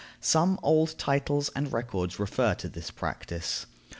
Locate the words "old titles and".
0.63-1.71